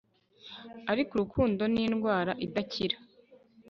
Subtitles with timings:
[0.91, 2.97] ariko urukundo ni indwara idakira